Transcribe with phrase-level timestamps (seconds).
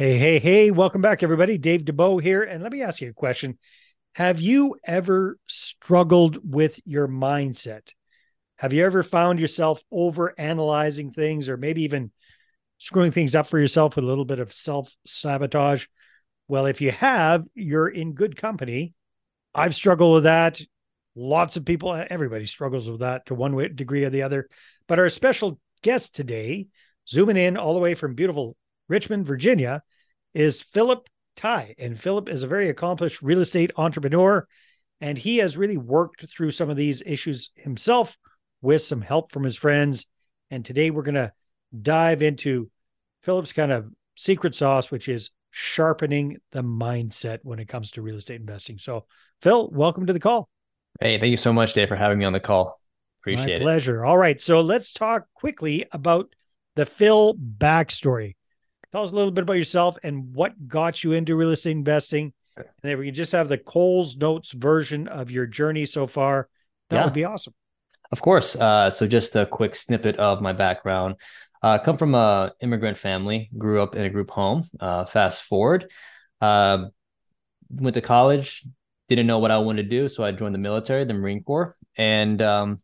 [0.00, 1.58] Hey, hey, hey, welcome back, everybody.
[1.58, 2.42] Dave Dubeau here.
[2.42, 3.58] And let me ask you a question.
[4.14, 7.92] Have you ever struggled with your mindset?
[8.56, 12.12] Have you ever found yourself over analyzing things or maybe even
[12.78, 15.86] screwing things up for yourself with a little bit of self sabotage?
[16.48, 18.94] Well, if you have, you're in good company.
[19.54, 20.62] I've struggled with that.
[21.14, 24.48] Lots of people, everybody struggles with that to one degree or the other.
[24.88, 26.68] But our special guest today,
[27.06, 28.56] zooming in all the way from beautiful
[28.90, 29.82] Richmond, Virginia,
[30.34, 31.74] is Phillip Thai.
[31.78, 34.46] And Phillip is a very accomplished real estate entrepreneur.
[35.00, 38.18] And he has really worked through some of these issues himself
[38.60, 40.06] with some help from his friends.
[40.50, 41.32] And today we're going to
[41.80, 42.70] dive into
[43.22, 48.16] Phillip's kind of secret sauce, which is sharpening the mindset when it comes to real
[48.16, 48.78] estate investing.
[48.78, 49.06] So,
[49.40, 50.48] Phil, welcome to the call.
[51.00, 52.78] Hey, thank you so much, Dave, for having me on the call.
[53.22, 53.60] Appreciate My it.
[53.60, 54.04] Pleasure.
[54.04, 54.40] All right.
[54.40, 56.34] So let's talk quickly about
[56.74, 58.34] the Phil backstory.
[58.92, 62.32] Tell us a little bit about yourself and what got you into real estate investing.
[62.56, 66.48] And if we can just have the Coles Notes version of your journey so far,
[66.88, 67.04] that yeah.
[67.04, 67.54] would be awesome.
[68.12, 68.56] Of course.
[68.56, 71.16] Uh, so just a quick snippet of my background.
[71.62, 74.64] Uh, come from a immigrant family, grew up in a group home.
[74.80, 75.90] Uh, fast forward,
[76.40, 76.86] uh,
[77.70, 78.64] went to college,
[79.08, 81.76] didn't know what I wanted to do, so I joined the military, the Marine Corps,
[81.96, 82.78] and um,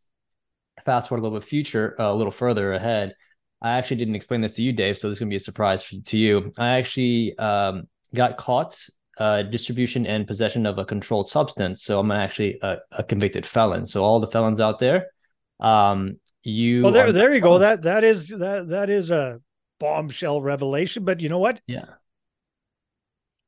[0.85, 3.15] fast forward a little bit future, a little further ahead.
[3.63, 5.83] I actually didn't explain this to you, Dave, so this is gonna be a surprise
[5.83, 6.53] for, to you.
[6.59, 8.87] I actually um, got caught
[9.19, 13.87] uh, distribution and possession of a controlled substance, so I'm actually a, a convicted felon.
[13.87, 15.07] So all the felons out there,
[15.61, 16.83] um, you.
[16.83, 17.59] Well, there, there you go.
[17.59, 19.41] That that is that that is a
[19.81, 21.05] bombshell revelation.
[21.05, 21.61] But you know what?
[21.67, 21.87] Yeah.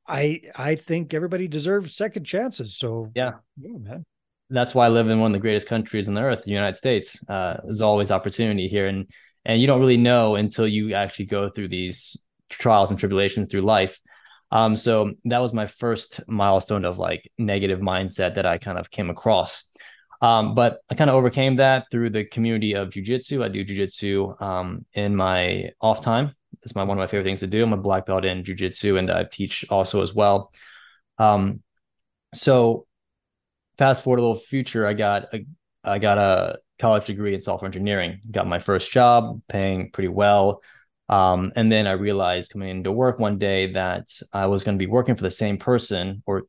[0.07, 2.77] I I think everybody deserves second chances.
[2.77, 4.05] So yeah, yeah, man.
[4.51, 6.77] That's why I live in one of the greatest countries on the earth, the United
[6.77, 7.23] States.
[7.29, 9.07] Uh, there's always opportunity here, and
[9.45, 12.17] and you don't really know until you actually go through these
[12.49, 14.01] trials and tribulations through life.
[14.51, 18.91] Um, so that was my first milestone of like negative mindset that I kind of
[18.91, 19.69] came across.
[20.21, 23.45] Um, but I kind of overcame that through the community of jujitsu.
[23.45, 26.35] I do jujitsu um, in my off time.
[26.63, 27.63] It's my one of my favorite things to do.
[27.63, 30.53] I'm a black belt in jujitsu, and I teach also as well.
[31.19, 31.63] Um,
[32.35, 32.87] so
[33.77, 35.47] fast forward a little future, I got a
[35.85, 38.21] I got a college degree in software engineering.
[38.31, 40.63] Got my first job, paying pretty well.
[41.09, 44.85] Um, and then I realized coming into work one day that I was going to
[44.85, 46.45] be working for the same person or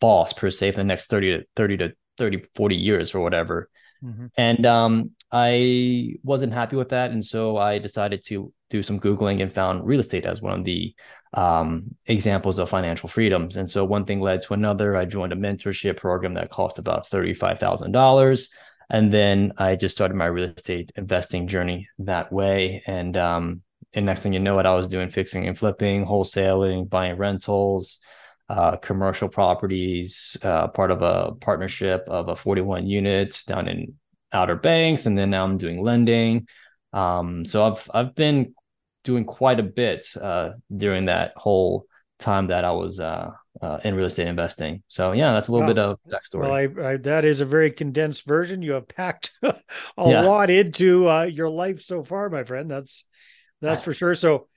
[0.00, 3.68] boss per se for the next 30 to 30 to 30, 40 years or whatever.
[4.04, 4.26] Mm-hmm.
[4.36, 7.10] And um, I wasn't happy with that.
[7.10, 10.64] And so I decided to do some Googling and found real estate as one of
[10.64, 10.94] the
[11.34, 13.56] um, examples of financial freedoms.
[13.56, 14.96] And so one thing led to another.
[14.96, 18.48] I joined a mentorship program that cost about $35,000.
[18.90, 22.82] And then I just started my real estate investing journey that way.
[22.86, 23.62] And, um,
[23.94, 28.00] and next thing you know, what I was doing fixing and flipping, wholesaling, buying rentals,
[28.48, 33.94] uh, commercial properties, uh, part of a partnership of a 41 unit down in
[34.32, 36.46] Outer Banks, and then now I'm doing lending.
[36.92, 38.54] Um, so I've I've been
[39.04, 41.86] doing quite a bit uh, during that whole
[42.18, 44.82] time that I was uh, uh, in real estate investing.
[44.88, 46.40] So yeah, that's a little bit of backstory.
[46.40, 48.62] Well, I, I, that is a very condensed version.
[48.62, 49.54] You have packed a
[49.98, 50.22] yeah.
[50.22, 52.70] lot into uh, your life so far, my friend.
[52.70, 53.04] That's
[53.60, 54.14] that's for sure.
[54.14, 54.48] So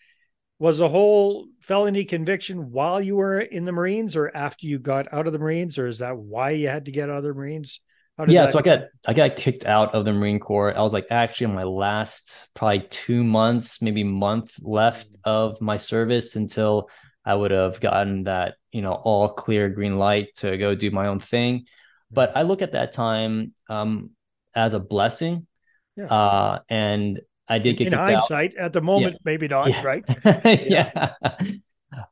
[0.58, 5.12] was the whole felony conviction while you were in the Marines or after you got
[5.14, 7.34] out of the Marines, or is that why you had to get out of the
[7.34, 7.82] Marines?
[8.28, 10.76] yeah, so I got I got kicked out of the Marine Corps.
[10.76, 15.18] I was like actually on my last probably two months, maybe month left mm.
[15.26, 16.90] of my service until
[17.26, 21.08] I would have gotten that, you know, all clear green light to go do my
[21.08, 21.66] own thing.
[22.12, 22.38] But.
[22.38, 24.12] I look at that time um,
[24.54, 25.48] as a blessing.
[25.96, 26.06] Yeah.
[26.06, 28.66] Uh, and I did get in hindsight out.
[28.66, 29.20] at the moment, yeah.
[29.24, 29.84] maybe not, yeah.
[29.84, 30.04] right?
[30.46, 31.14] yeah.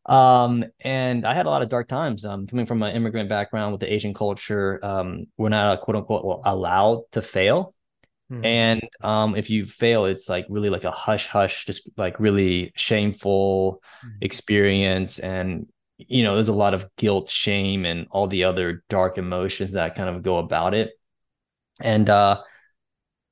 [0.06, 2.26] um, and I had a lot of dark times.
[2.26, 6.42] Um, coming from an immigrant background with the Asian culture, um, we're not quote unquote
[6.46, 7.74] allowed to fail.
[8.30, 8.46] Hmm.
[8.46, 12.72] And um, if you fail, it's like really like a hush hush, just like really
[12.76, 14.10] shameful hmm.
[14.22, 15.20] experience.
[15.20, 19.74] And you know, there's a lot of guilt, shame, and all the other dark emotions
[19.74, 20.92] that kind of go about it.
[21.82, 22.42] And uh,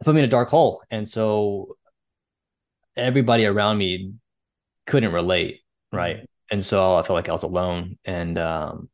[0.04, 0.82] put me in a dark hole.
[0.90, 1.78] And so
[2.96, 4.14] everybody around me
[4.88, 5.62] couldn't relate,
[5.92, 6.18] right?
[6.18, 6.26] Mm-hmm.
[6.52, 8.90] And so I felt like I was alone, and um,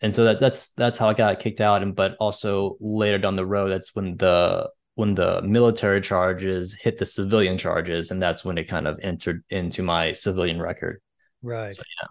[0.00, 1.82] and so that that's that's how I got kicked out.
[1.82, 6.98] And but also later down the road, that's when the when the military charges hit
[6.98, 11.00] the civilian charges, and that's when it kind of entered into my civilian record.
[11.42, 11.74] Right.
[11.74, 12.08] So, yeah.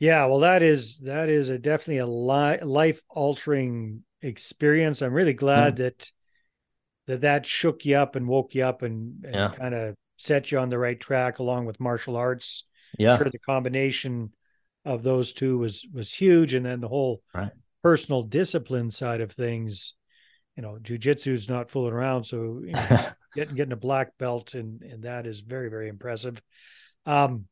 [0.00, 0.26] Yeah.
[0.26, 5.02] Well, that is that is a definitely a li- life altering experience.
[5.02, 5.82] I'm really glad mm-hmm.
[5.82, 6.12] that
[7.06, 9.50] that that shook you up and woke you up and, and yeah.
[9.50, 12.64] kind of set you on the right track along with martial arts
[12.98, 13.16] Yeah.
[13.16, 14.32] sure the combination
[14.84, 16.54] of those two was was huge.
[16.54, 17.50] And then the whole Right.
[17.82, 19.94] personal discipline side of things,
[20.58, 22.24] you know, jujitsu is not fooling around.
[22.24, 23.06] So you know,
[23.36, 26.42] getting getting a black belt and and that is very very impressive.
[27.06, 27.44] Um,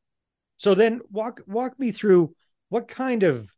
[0.57, 2.35] so then walk walk me through
[2.69, 3.49] what kind of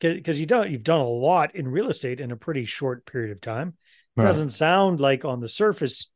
[0.00, 3.32] because you don't you've done a lot in real estate in a pretty short period
[3.32, 3.74] of time.
[4.16, 4.24] Right.
[4.24, 6.10] Doesn't sound like on the surface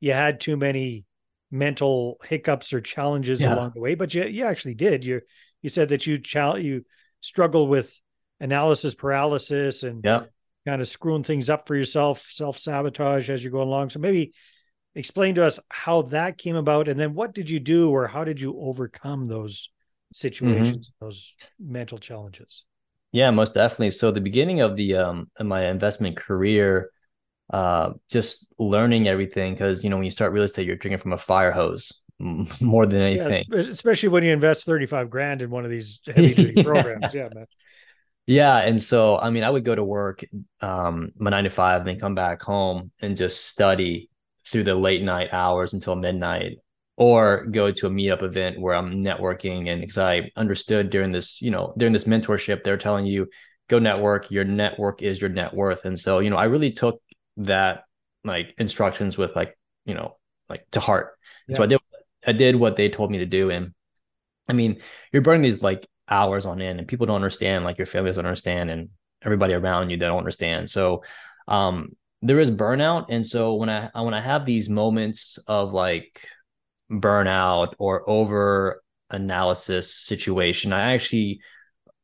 [0.00, 1.06] you had too many
[1.50, 3.54] mental hiccups or challenges Yeah.
[3.54, 5.06] along the way, but you you actually did.
[5.06, 5.22] You
[5.62, 6.84] you said that you chal- you
[7.22, 7.98] struggle with
[8.40, 10.24] analysis paralysis and Yeah.
[10.66, 13.90] Kind of screwing things up for yourself, self sabotage as you're going along.
[13.90, 14.32] So maybe
[14.94, 18.24] explain to us how that came about, and then what did you do, or how
[18.24, 19.70] did you overcome those
[20.12, 22.64] situations, those mental challenges?
[23.12, 23.90] Yeah, most definitely.
[23.90, 26.90] So the beginning of the um of my investment career,
[27.52, 31.12] uh, just learning everything because you know when you start real estate, you're drinking from
[31.12, 33.44] a fire hose more than anything.
[33.52, 36.62] es- especially when you invest thirty five grand in one of these heavy duty Yeah.
[36.62, 37.14] programs.
[37.14, 37.46] Yeah, man.
[38.26, 40.24] Yeah, and so I mean, I would go to work,
[40.60, 44.10] um, my nine to five, and then come back home and just study
[44.46, 46.58] through the late night hours until midnight,
[46.96, 49.68] or go to a meetup event where I'm networking.
[49.70, 53.28] And because I understood during this, you know, during this mentorship, they're telling you
[53.68, 54.30] go network.
[54.30, 57.00] Your network is your net worth, and so you know, I really took
[57.38, 57.84] that
[58.24, 60.16] like instructions with like you know
[60.48, 61.16] like to heart.
[61.46, 61.78] And So I did
[62.26, 63.72] I did what they told me to do, and
[64.48, 64.80] I mean,
[65.12, 68.26] you're burning these like hours on end and people don't understand like your family doesn't
[68.26, 68.88] understand and
[69.22, 70.68] everybody around you they don't understand.
[70.70, 71.02] So
[71.48, 76.26] um there is burnout and so when i when i have these moments of like
[76.90, 81.40] burnout or over analysis situation i actually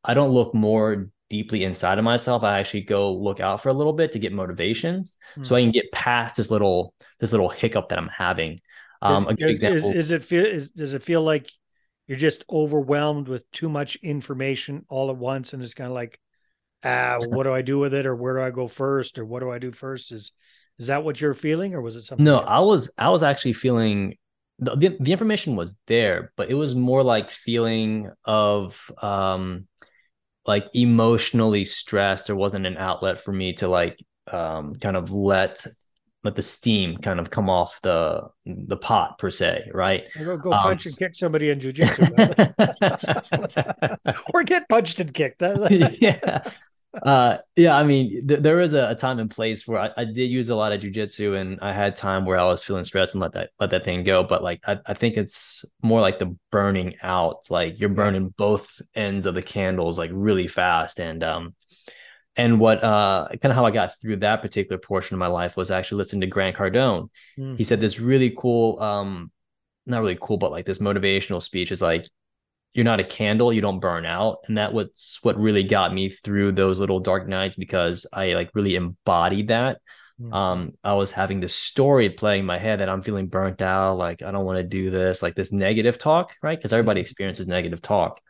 [0.03, 2.43] i don't look more deeply inside of myself.
[2.43, 5.05] I actually go look out for a little bit to get motivation
[5.41, 8.59] so i can get past this little this little hiccup that i'm having.
[9.01, 11.49] Um a good is, is, example is it feel is does it feel like
[12.07, 16.19] you're just overwhelmed with too much information all at once, and it's kind of like,
[16.83, 19.39] ah, what do I do with it, or where do I go first, or what
[19.39, 20.11] do I do first?
[20.11, 20.31] Is
[20.79, 22.25] is that what you're feeling, or was it something?
[22.25, 22.49] No, different?
[22.49, 24.17] I was I was actually feeling
[24.59, 29.67] the, the the information was there, but it was more like feeling of um
[30.45, 32.27] like emotionally stressed.
[32.27, 33.97] There wasn't an outlet for me to like
[34.31, 35.65] um kind of let
[36.23, 40.03] let the steam kind of come off the the pot per se, right?
[40.17, 42.11] Go, go Um, punch and kick somebody in jujitsu,
[44.33, 45.41] or get punched and kicked.
[46.01, 46.41] Yeah.
[47.01, 50.05] Uh, yeah, I mean, th- there was a, a time and place where I, I
[50.05, 53.15] did use a lot of jujitsu, and I had time where I was feeling stressed
[53.15, 54.23] and let that let that thing go.
[54.23, 57.49] But like, I, I think it's more like the burning out.
[57.49, 61.55] Like you're burning both ends of the candles like really fast, and um,
[62.35, 65.55] and what uh, kind of how I got through that particular portion of my life
[65.55, 67.09] was actually listening to Grant Cardone.
[67.35, 67.55] Hmm.
[67.55, 69.31] He said this really cool, um,
[69.85, 72.07] not really cool, but like this motivational speech is like
[72.73, 76.09] you're not a candle you don't burn out and that was what really got me
[76.09, 79.79] through those little dark nights because i like really embodied that
[80.19, 80.31] Hmm.
[80.31, 83.97] um i was having this story playing in my head that i'm feeling burnt out
[83.97, 87.47] like i don't want to do this like this negative talk right because everybody experiences
[87.47, 88.21] negative talk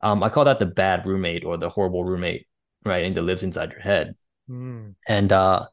[0.00, 2.46] um i call that the bad roommate or the horrible roommate
[2.84, 4.14] right and that lives inside your head
[4.46, 4.90] Hmm.
[5.06, 5.66] and uh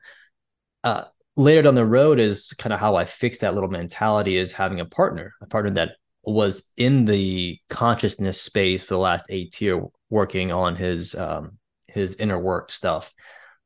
[0.83, 1.05] uh
[1.37, 4.79] later down the road is kind of how i fixed that little mentality is having
[4.81, 5.91] a partner a partner that
[6.23, 11.57] was in the consciousness space for the last eight year working on his um
[11.87, 13.13] his inner work stuff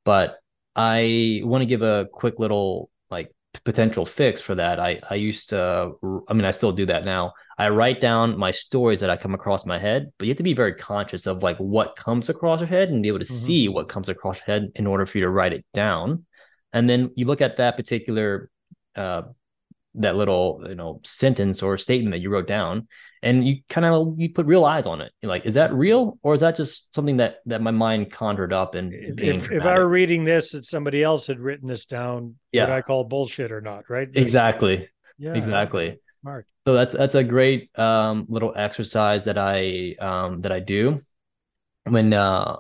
[0.06, 0.38] but
[0.76, 3.32] i want to give a quick little like
[3.66, 4.80] potential fix for that.
[4.80, 5.94] I i used to
[6.28, 7.34] i mean i still do that now.
[7.58, 10.44] I write down my stories that i come across my head but you have to
[10.44, 13.46] be very conscious of like what comes across your head and be able to Mhm.
[13.46, 16.26] see what comes across your head in order for you to write it down.
[16.74, 18.50] And then you look at that particular
[18.96, 19.24] uh
[20.00, 22.88] that little you know sentence or statement that you wrote down
[23.22, 26.18] and you kind of you put real eyes on it you're like is that real
[26.24, 29.78] or is that just something that that my mind conjured up and If, if, I
[29.78, 32.74] were reading this and somebody else had written this down, would Yeah.
[32.74, 33.90] I call bullshit or not?
[33.90, 34.08] Right?
[34.14, 34.88] exactly
[35.18, 35.36] Yeah.
[35.36, 36.48] exactly Smart.
[36.66, 41.02] so that's that's a great um little exercise that i um that i do
[41.84, 42.56] when uh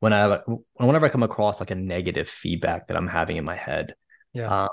[0.00, 0.42] when i have
[0.74, 3.94] whenever i come across like a negative feedback that i'm having in my head
[4.34, 4.64] Yeah.
[4.64, 4.68] um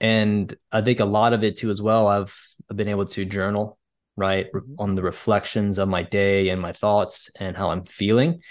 [0.00, 2.38] and i think a lot of it too as well i've,
[2.70, 3.78] I've been able to journal
[4.16, 4.74] right Mhm.
[4.78, 8.42] on the reflections of my day and my thoughts and how i'm feeling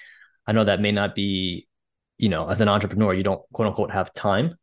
[0.47, 1.67] i know that may not be
[2.17, 4.55] you know as an entrepreneur you don't quote unquote have time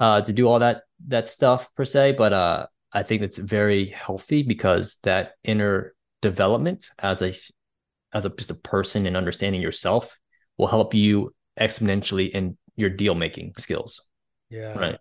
[0.00, 3.86] uh to do all that that stuff per se but uh i think it's very
[3.86, 7.34] healthy because that inner development as a
[8.12, 10.18] as a just a person and understanding yourself
[10.58, 14.08] will help you exponentially in your deal making skills
[14.50, 14.78] yeah.
[14.78, 14.98] right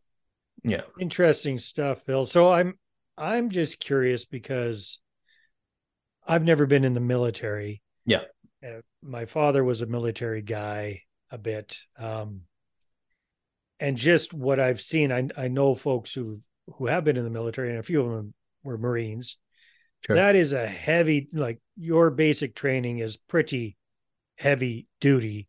[0.64, 2.26] yeah Interesting stuff, Phil.
[2.26, 2.76] So I'm
[3.18, 5.00] I'm just curious because
[6.28, 7.82] I've never been in the military.
[8.06, 8.24] Yeah.
[8.66, 11.02] Uh, my father was a military guy
[11.32, 11.78] a bit.
[11.98, 12.42] Um,
[13.80, 16.40] and just what I've seen, I, I know folks who
[16.76, 19.38] who have been in the military, and a few of them were Marines.
[20.06, 20.16] Sure.
[20.16, 23.78] That is a heavy, like your basic training is pretty
[24.38, 25.48] heavy duty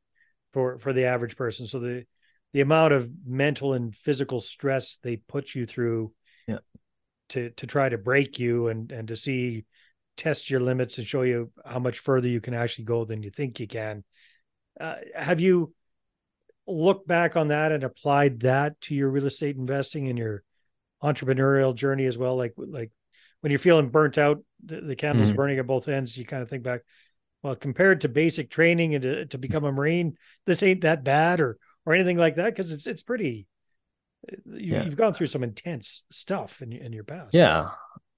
[0.53, 1.67] for for the average person.
[1.67, 2.07] So the
[2.53, 6.13] the amount of mental and physical stress they put you through
[6.47, 6.59] yeah.
[7.31, 9.65] to to try to break you and and to see
[10.17, 13.31] test your limits and show you how much further you can actually go than you
[13.31, 14.05] think you can.
[14.79, 15.73] Uh, have you
[16.67, 20.43] looked back on that and applied that to your real estate investing and your
[21.03, 22.37] entrepreneurial journey as well?
[22.37, 22.91] Like like
[23.41, 25.37] when you're feeling burnt out, the, the candle's mm-hmm.
[25.37, 26.17] burning at both ends.
[26.17, 26.83] You kind of think back,
[27.43, 30.17] well, compared to basic training and to, to become a marine,
[30.47, 33.47] this ain't that bad, or or anything like that, because it's it's pretty.
[34.47, 37.35] You, have gone through some intense stuff in in your past.
[37.35, 37.65] Yeah.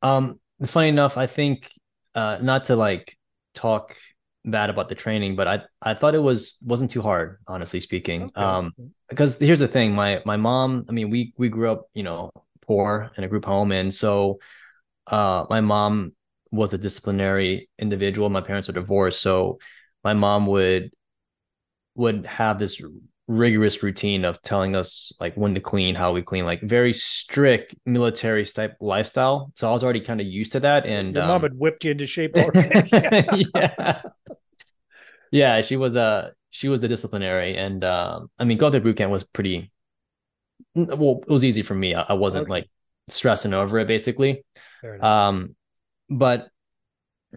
[0.03, 0.41] Um.
[0.65, 1.71] Funny enough, I think
[2.15, 3.17] uh, not to like
[3.55, 3.97] talk
[4.45, 8.25] bad about the training, but I I thought it was wasn't too hard, honestly speaking.
[8.25, 8.41] Okay.
[8.41, 8.73] Um,
[9.09, 12.31] because here's the thing, my my mom, I mean, we we grew up, you know,
[12.63, 14.39] poor in a group home, and so
[15.07, 16.13] uh, my mom
[16.51, 18.29] was a disciplinary individual.
[18.29, 19.59] My parents were divorced, so
[20.03, 20.91] my mom would
[21.95, 22.81] would have this
[23.27, 27.75] rigorous routine of telling us like when to clean, how we clean, like very strict
[27.87, 29.53] military type lifestyle.
[29.57, 30.87] So I was already kind of used to that.
[30.87, 33.47] And your um, mom had whipped you into shape already.
[33.55, 34.03] yeah.
[35.31, 38.97] yeah, she was a she was the disciplinary, and um, I mean, going through boot
[38.97, 39.73] camp was pretty.
[40.77, 41.95] Well, it was easy for me.
[41.95, 42.51] I, I wasn't okay.
[42.51, 42.71] like
[43.09, 44.45] stressing over it, basically.
[45.01, 45.57] Um,
[46.09, 46.49] but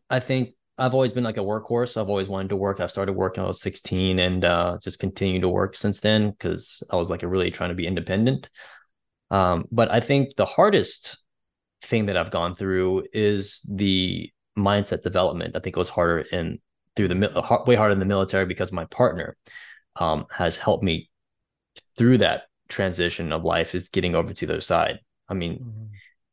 [0.10, 2.00] I think I've always been like a workhorse.
[2.00, 2.80] I've always wanted to work.
[2.80, 6.32] I started working when I was 16 and uh, just continued to work since then
[6.32, 8.50] because I was like really trying to be independent.
[9.32, 11.18] Um, but I think the hardest
[11.82, 15.56] thing that I've gone through is the mindset development.
[15.56, 16.60] I think it was harder in
[16.96, 19.38] through the way harder in the military because my partner
[19.96, 21.10] um, has helped me
[21.96, 25.00] through that transition of life is getting over to the other side.
[25.30, 25.84] I mean, mm-hmm.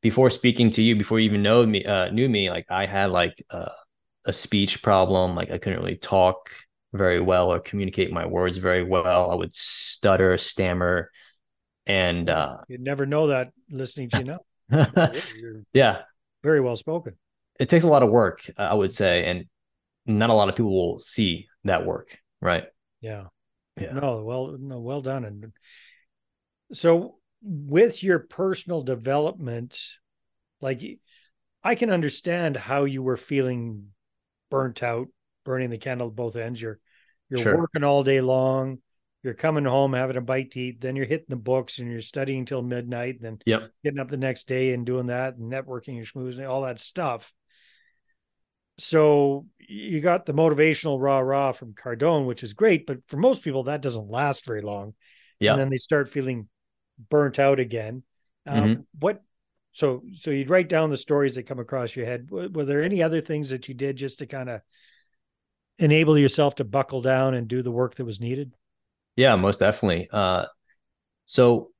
[0.01, 3.11] before speaking to you, before you even know me, uh, knew me, like I had
[3.11, 3.69] like uh,
[4.25, 5.35] a speech problem.
[5.35, 6.51] Like I couldn't really talk
[6.93, 9.31] very well or communicate my words very well.
[9.31, 11.11] I would stutter, stammer,
[11.87, 14.39] and uh, you'd never know that listening to you
[14.71, 15.13] now.
[15.73, 16.03] yeah,
[16.43, 17.15] very well spoken.
[17.61, 19.45] It takes a lot of work, I would say, and
[20.07, 22.65] not a lot of people will see that work, right?
[23.01, 23.25] Yeah.
[23.81, 23.93] Yeah.
[23.93, 25.25] No, well, no, well done.
[25.25, 25.53] And
[26.73, 29.81] so, with your personal development,
[30.61, 30.83] like
[31.63, 33.89] I can understand how you were feeling
[34.55, 35.09] burnt out,
[35.45, 36.63] burning the candle at both ends.
[36.63, 36.79] You're
[37.29, 37.59] you're sure.
[37.59, 38.79] working all day long.
[39.25, 40.81] You're coming home having a bite to eat.
[40.81, 43.21] Then you're hitting the books and you're studying till midnight.
[43.21, 43.71] Then yep.
[43.83, 47.33] getting up the next day and doing that and networking and schmoozing, all that stuff.
[48.79, 53.43] So you got the motivational rah rah from Cardone, which is great, but for most
[53.43, 54.95] people that doesn't last very long.
[55.41, 55.53] Yeah.
[55.53, 56.49] And then they start feeling
[57.11, 58.05] burnt out again.
[58.47, 58.81] Um, mm-hmm.
[59.01, 59.21] What
[59.75, 62.31] so so you'd write down the stories that come across your head.
[62.31, 64.63] Were, were there any other things that you did just to kind of
[65.79, 68.55] enable yourself to buckle down and do the work that was needed?
[69.17, 70.09] Yeah most definitely.
[70.11, 70.47] Uh,
[71.25, 71.71] so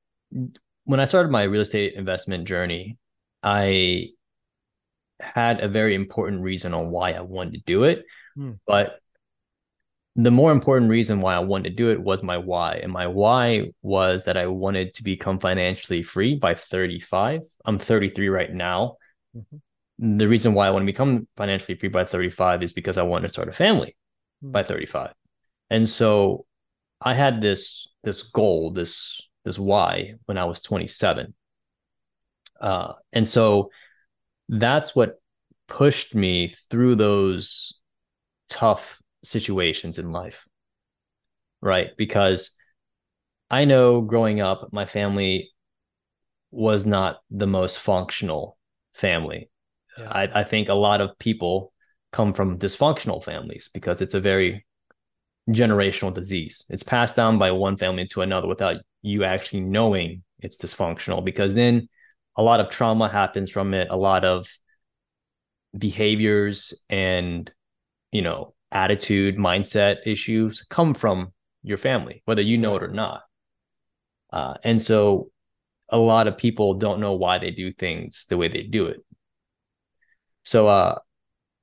[0.83, 2.97] when i started my real estate investment journey
[3.43, 4.07] i
[5.19, 8.03] had a very important reason on why i wanted to do it.
[8.35, 8.53] Hmm.
[8.67, 8.99] but
[10.15, 12.75] the more important reason why I wanted to do it was my why.
[12.75, 17.41] And my why was that I wanted to become financially free by 35.
[17.65, 18.95] I'm 33 right now.
[19.35, 20.17] Mm-hmm.
[20.17, 23.23] The reason why I want to become financially free by 35 is because I want
[23.23, 23.97] to start a family
[24.43, 24.51] mm-hmm.
[24.51, 25.13] by 35.
[25.69, 26.45] And so
[27.01, 31.33] I had this this goal, this this why when I was 27.
[32.61, 33.69] Uh, and so
[34.47, 35.19] that's what
[35.67, 37.79] pushed me through those
[38.47, 40.47] tough situations in life.
[41.61, 41.89] Right.
[41.97, 42.51] Because
[43.49, 45.51] I know growing up, my family
[46.51, 48.57] was not the most functional
[48.93, 49.49] family.
[49.97, 50.09] Yeah.
[50.09, 51.73] I, I think a lot of people
[52.11, 54.65] come from dysfunctional families because it's a very
[55.49, 56.65] generational disease.
[56.69, 61.53] It's passed down by one family to another without you actually knowing it's dysfunctional because
[61.53, 61.87] then
[62.35, 64.47] a lot of trauma happens from it, a lot of
[65.77, 67.51] behaviors and
[68.11, 71.31] you know attitude, mindset issues come from
[71.63, 73.21] your family, whether you know it or not.
[74.31, 75.31] Uh, and so
[75.89, 78.97] a lot of people don't know why they do things the way they do it.
[80.43, 80.99] So, uh,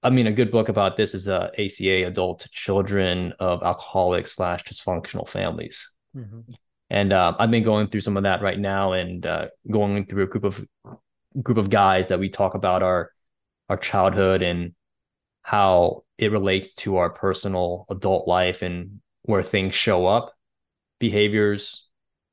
[0.03, 4.65] I mean, a good book about this is uh, ACA, Adult Children of Alcoholics slash
[4.65, 5.93] Dysfunctional Families.
[6.17, 6.53] Mm-hmm.
[6.91, 10.25] And uh, I've been going through some of that right now, and uh, going through
[10.25, 10.67] a group of
[11.41, 13.11] group of guys that we talk about our
[13.71, 14.75] our childhood and
[15.43, 20.35] how it relates to our personal adult life and where things show up.
[20.99, 21.89] Behaviors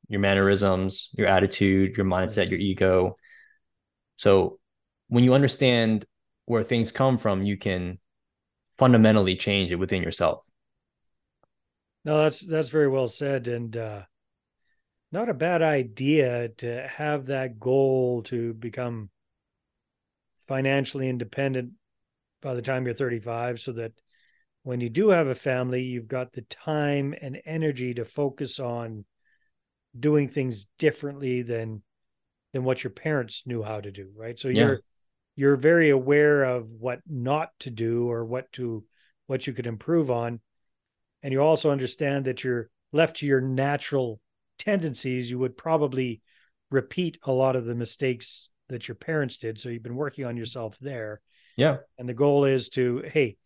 [0.10, 3.16] your mannerisms your attitude your mindset your ego.
[4.18, 4.60] So
[5.08, 6.06] when you understand
[6.46, 8.00] where things come from you can
[8.78, 10.44] fundamentally change it within yourself.
[12.06, 14.02] No that's that's very well said and uh
[15.12, 19.10] not a bad idea to have that goal to become
[20.48, 21.72] financially independent
[22.42, 23.94] by the time you're 35 so that
[24.64, 29.06] when you do have a family you've got the time and energy to focus on
[29.98, 31.82] doing things differently than
[32.54, 34.38] than what your parents knew how to do right?
[34.38, 34.66] So yeah.
[34.66, 34.82] you're
[35.36, 38.84] you're very aware of what not to do or what to
[39.28, 40.42] what you could improve on.
[41.24, 44.20] And you also understand that you're left to your natural
[44.58, 46.22] tendencies you would probably
[46.72, 49.60] repeat a lot of the mistakes that your parents did.
[49.60, 51.22] So you've been working on yourself there
[51.60, 51.78] yeah.
[51.98, 53.38] And the goal is to, hey,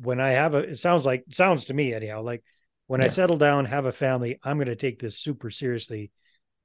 [0.00, 2.42] when I have a, it sounds like, sounds to me anyhow, like
[2.86, 3.06] when yeah.
[3.06, 6.10] I settle down, have a family, I'm going to take this super seriously.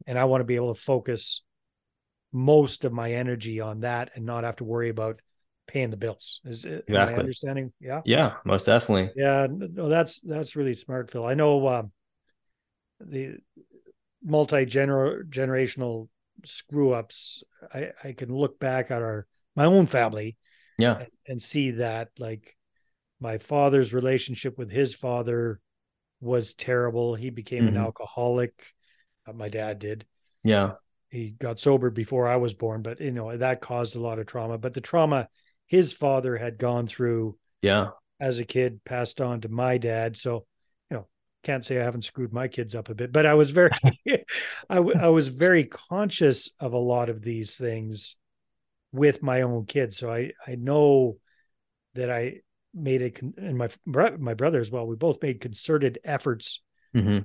[0.08, 1.44] And I want to be able to focus
[2.32, 5.22] most of my energy on that and not have to worry about
[5.68, 6.42] paying the bills.
[6.46, 7.74] Is exactly understanding?
[7.80, 8.02] Yeah.
[8.06, 9.12] Yeah, most definitely.
[9.16, 9.48] Yeah.
[9.50, 11.26] No, that's, that's really smart, Phil.
[11.26, 11.92] I know, um,
[13.00, 13.38] the
[14.24, 16.08] multi generational
[16.46, 17.44] screw ups.
[17.74, 20.38] I, I can look back at our, my own family
[20.82, 21.00] yeah.
[21.00, 22.56] and, and see that like
[23.20, 25.60] my father's relationship with his father
[26.22, 27.16] was terrible.
[27.16, 27.76] He became mm-hmm.
[27.76, 28.54] an alcoholic.
[29.28, 30.06] Uh, my dad did.
[30.44, 30.74] Yeah.
[31.10, 34.28] He got sober before i was born but you know that caused a lot of
[34.28, 34.58] trauma.
[34.58, 35.28] But the trauma
[35.68, 37.90] his father had gone through yeah.
[38.20, 40.18] as a kid passed on to my dad.
[40.18, 40.46] So
[40.90, 41.08] you know
[41.44, 43.72] can't say i haven't screwed my kids up a bit but i was very
[44.70, 48.18] I, w- I was very conscious of a lot of these things
[48.92, 49.98] with my own kids.
[49.98, 51.18] So I I know
[51.96, 52.42] that I
[52.74, 54.88] made it and my my brother as well.
[54.88, 56.62] We both made concerted efforts
[56.96, 57.20] mm-hmm.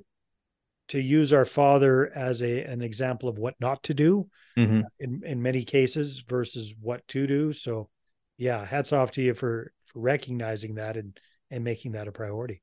[0.89, 4.83] to use our father as a an example of what not to do mm-hmm.
[4.99, 7.53] in in many cases versus what to do.
[7.53, 7.89] So
[8.37, 11.19] yeah, hats off to you for for recognizing that and
[11.51, 12.63] and making that a priority.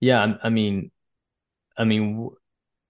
[0.00, 0.90] Yeah, I mean,
[1.76, 2.30] I mean,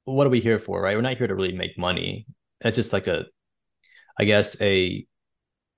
[0.05, 0.97] what are we here for, right?
[0.97, 2.27] We're not here to really make money.
[2.61, 3.25] It's just like a,
[4.19, 5.05] I guess a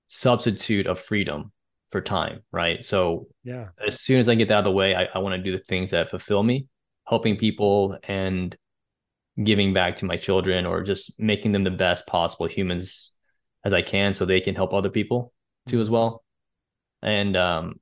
[0.07, 1.51] substitute of freedom
[1.89, 2.83] for time, right?
[2.83, 5.35] So yeah, as soon as I get that out of the way, I, I want
[5.35, 6.67] to do the things that fulfill me,
[7.07, 8.55] helping people and
[9.41, 13.13] giving back to my children or just making them the best possible humans
[13.63, 15.33] as I can so they can help other people
[15.67, 15.95] too as mm-hmm.
[15.95, 16.23] well.
[17.01, 17.79] And um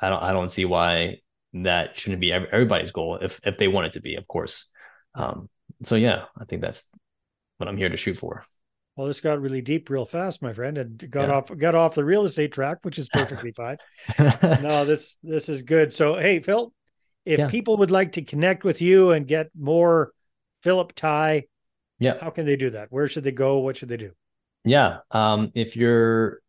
[0.00, 1.20] I don't I don't see why
[1.52, 4.66] that shouldn't be everybody's goal if if they want it to be, of course.
[5.14, 5.48] Um
[5.82, 6.90] so yeah, I think that's
[7.58, 8.44] what I'm here to shoot for.
[8.96, 11.34] Well, this got really deep real fast, my friend, and got yeah.
[11.34, 13.76] off got off the real estate track, which is perfectly fine.
[14.42, 15.92] no, this this is good.
[15.92, 16.72] So, hey, Phil,
[17.26, 17.46] if yeah.
[17.48, 20.12] people would like to connect with you and get more
[20.62, 21.44] Phillip Thai,
[21.98, 22.88] yeah, how can they do that?
[22.90, 23.58] Where should they go?
[23.58, 24.12] What should they do?
[24.64, 26.40] Yeah, um, if you're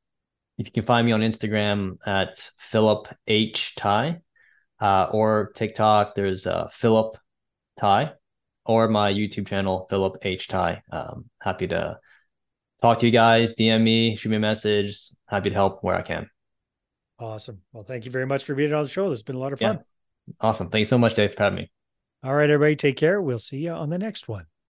[0.58, 4.22] if you can find me on Instagram at Phillip H Thai,
[4.80, 7.18] uh, or TikTok, there's uh, Phillip
[7.78, 8.14] Thai,
[8.66, 10.82] or my YouTube channel, Phillip H Thai.
[10.92, 12.00] Um, happy to
[12.82, 15.00] talk to you guys, DM me, shoot me a message.
[15.28, 16.30] Happy to help where I can.
[17.20, 17.62] Awesome.
[17.74, 19.10] Well, thank you very much for being on the show.
[19.10, 19.78] This has been a lot of fun.
[19.78, 20.34] Yeah.
[20.42, 20.70] Awesome.
[20.70, 21.72] Thank you so much, Dave, for having me.
[22.24, 23.22] All right, everybody, take care.
[23.22, 24.46] We'll see you on the next one.